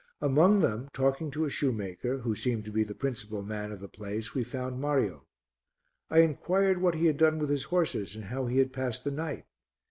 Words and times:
Among 0.19 0.61
them, 0.61 0.89
talking 0.93 1.29
to 1.29 1.45
a 1.45 1.49
shoemaker, 1.51 2.17
who 2.17 2.33
seemed 2.33 2.65
to 2.65 2.71
be 2.71 2.83
the 2.83 2.95
principal 2.95 3.43
man 3.43 3.71
of 3.71 3.79
the 3.79 3.87
place, 3.87 4.33
we 4.33 4.43
found 4.43 4.81
Mario. 4.81 5.27
I 6.09 6.21
inquired 6.21 6.81
what 6.81 6.95
he 6.95 7.05
had 7.05 7.17
done 7.17 7.37
with 7.37 7.51
his 7.51 7.65
horses 7.65 8.15
and 8.15 8.25
how 8.25 8.47
he 8.47 8.57
had 8.57 8.73
passed 8.73 9.03
the 9.03 9.11
night. 9.11 9.45